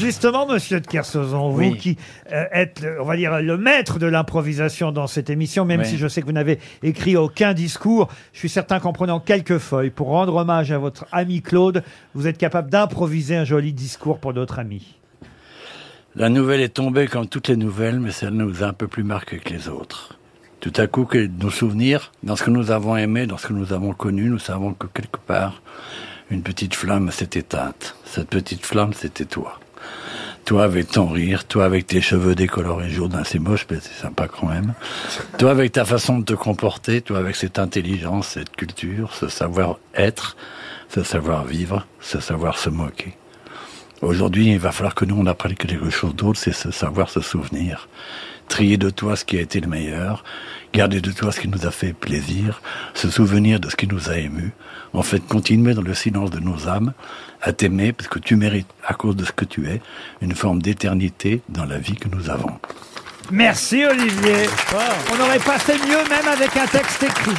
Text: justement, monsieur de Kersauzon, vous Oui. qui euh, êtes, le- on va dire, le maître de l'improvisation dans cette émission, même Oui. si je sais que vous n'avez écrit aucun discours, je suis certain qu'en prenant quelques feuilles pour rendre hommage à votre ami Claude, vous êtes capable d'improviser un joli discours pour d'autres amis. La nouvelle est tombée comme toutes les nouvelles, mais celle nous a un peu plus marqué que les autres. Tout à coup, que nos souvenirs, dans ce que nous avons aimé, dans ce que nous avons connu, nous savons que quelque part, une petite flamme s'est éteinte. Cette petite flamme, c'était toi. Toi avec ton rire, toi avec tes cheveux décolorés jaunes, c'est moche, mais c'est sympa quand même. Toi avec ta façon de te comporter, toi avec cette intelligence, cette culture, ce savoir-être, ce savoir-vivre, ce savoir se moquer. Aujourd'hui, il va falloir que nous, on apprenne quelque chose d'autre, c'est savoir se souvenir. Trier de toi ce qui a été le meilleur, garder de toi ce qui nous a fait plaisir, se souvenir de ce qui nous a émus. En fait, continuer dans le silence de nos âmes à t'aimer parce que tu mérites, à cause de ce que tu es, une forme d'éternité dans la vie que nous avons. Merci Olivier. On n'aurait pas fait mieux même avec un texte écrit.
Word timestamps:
justement, 0.00 0.46
monsieur 0.46 0.80
de 0.80 0.86
Kersauzon, 0.86 1.50
vous 1.50 1.58
Oui. 1.60 1.76
qui 1.76 1.96
euh, 2.32 2.44
êtes, 2.52 2.80
le- 2.82 3.00
on 3.00 3.04
va 3.04 3.16
dire, 3.16 3.40
le 3.40 3.56
maître 3.56 3.98
de 3.98 4.06
l'improvisation 4.06 4.90
dans 4.92 5.06
cette 5.06 5.30
émission, 5.30 5.64
même 5.64 5.80
Oui. 5.80 5.86
si 5.86 5.98
je 5.98 6.08
sais 6.08 6.20
que 6.20 6.26
vous 6.26 6.32
n'avez 6.32 6.58
écrit 6.82 7.16
aucun 7.16 7.52
discours, 7.54 8.08
je 8.32 8.38
suis 8.38 8.48
certain 8.48 8.80
qu'en 8.80 8.92
prenant 8.92 9.20
quelques 9.20 9.58
feuilles 9.58 9.90
pour 9.90 10.08
rendre 10.08 10.34
hommage 10.34 10.72
à 10.72 10.78
votre 10.78 11.06
ami 11.12 11.42
Claude, 11.42 11.82
vous 12.14 12.26
êtes 12.26 12.38
capable 12.38 12.70
d'improviser 12.70 13.36
un 13.36 13.44
joli 13.44 13.72
discours 13.72 14.18
pour 14.18 14.32
d'autres 14.32 14.58
amis. 14.58 14.96
La 16.16 16.28
nouvelle 16.28 16.60
est 16.60 16.70
tombée 16.74 17.06
comme 17.06 17.28
toutes 17.28 17.46
les 17.48 17.56
nouvelles, 17.56 18.00
mais 18.00 18.10
celle 18.10 18.30
nous 18.30 18.64
a 18.64 18.66
un 18.66 18.72
peu 18.72 18.88
plus 18.88 19.04
marqué 19.04 19.38
que 19.38 19.50
les 19.52 19.68
autres. 19.68 20.16
Tout 20.58 20.72
à 20.76 20.86
coup, 20.88 21.04
que 21.04 21.26
nos 21.26 21.50
souvenirs, 21.50 22.12
dans 22.22 22.36
ce 22.36 22.42
que 22.42 22.50
nous 22.50 22.70
avons 22.70 22.96
aimé, 22.96 23.26
dans 23.26 23.38
ce 23.38 23.46
que 23.46 23.52
nous 23.52 23.72
avons 23.72 23.92
connu, 23.94 24.24
nous 24.24 24.38
savons 24.40 24.74
que 24.74 24.86
quelque 24.88 25.16
part, 25.18 25.62
une 26.30 26.42
petite 26.42 26.74
flamme 26.74 27.10
s'est 27.10 27.30
éteinte. 27.34 27.96
Cette 28.04 28.28
petite 28.28 28.66
flamme, 28.66 28.92
c'était 28.92 29.24
toi. 29.24 29.58
Toi 30.44 30.64
avec 30.64 30.88
ton 30.90 31.08
rire, 31.08 31.44
toi 31.44 31.64
avec 31.64 31.86
tes 31.86 32.00
cheveux 32.00 32.34
décolorés 32.34 32.90
jaunes, 32.90 33.22
c'est 33.24 33.38
moche, 33.38 33.66
mais 33.70 33.78
c'est 33.80 34.00
sympa 34.00 34.26
quand 34.26 34.48
même. 34.48 34.74
Toi 35.38 35.50
avec 35.50 35.72
ta 35.72 35.84
façon 35.84 36.18
de 36.18 36.24
te 36.24 36.32
comporter, 36.32 37.02
toi 37.02 37.18
avec 37.18 37.36
cette 37.36 37.58
intelligence, 37.58 38.28
cette 38.28 38.56
culture, 38.56 39.14
ce 39.14 39.28
savoir-être, 39.28 40.36
ce 40.88 41.02
savoir-vivre, 41.04 41.86
ce 42.00 42.20
savoir 42.20 42.58
se 42.58 42.70
moquer. 42.70 43.16
Aujourd'hui, 44.02 44.52
il 44.52 44.58
va 44.58 44.72
falloir 44.72 44.94
que 44.94 45.04
nous, 45.04 45.16
on 45.18 45.26
apprenne 45.26 45.54
quelque 45.54 45.90
chose 45.90 46.14
d'autre, 46.14 46.40
c'est 46.40 46.54
savoir 46.72 47.10
se 47.10 47.20
souvenir. 47.20 47.88
Trier 48.48 48.78
de 48.78 48.88
toi 48.88 49.14
ce 49.14 49.24
qui 49.26 49.36
a 49.36 49.42
été 49.42 49.60
le 49.60 49.68
meilleur, 49.68 50.24
garder 50.72 51.00
de 51.00 51.12
toi 51.12 51.30
ce 51.32 51.40
qui 51.40 51.48
nous 51.48 51.66
a 51.66 51.70
fait 51.70 51.92
plaisir, 51.92 52.62
se 52.94 53.10
souvenir 53.10 53.60
de 53.60 53.68
ce 53.68 53.76
qui 53.76 53.86
nous 53.86 54.08
a 54.08 54.16
émus. 54.16 54.52
En 54.94 55.02
fait, 55.02 55.20
continuer 55.20 55.74
dans 55.74 55.82
le 55.82 55.94
silence 55.94 56.30
de 56.30 56.40
nos 56.40 56.66
âmes 56.66 56.92
à 57.42 57.52
t'aimer 57.52 57.92
parce 57.92 58.08
que 58.08 58.18
tu 58.18 58.36
mérites, 58.36 58.70
à 58.86 58.94
cause 58.94 59.16
de 59.16 59.24
ce 59.24 59.32
que 59.32 59.44
tu 59.44 59.68
es, 59.68 59.82
une 60.22 60.34
forme 60.34 60.62
d'éternité 60.62 61.42
dans 61.50 61.66
la 61.66 61.78
vie 61.78 61.94
que 61.94 62.08
nous 62.08 62.30
avons. 62.30 62.58
Merci 63.30 63.84
Olivier. 63.84 64.48
On 65.12 65.16
n'aurait 65.18 65.38
pas 65.38 65.58
fait 65.58 65.78
mieux 65.86 66.08
même 66.08 66.26
avec 66.26 66.56
un 66.56 66.66
texte 66.66 67.02
écrit. 67.02 67.36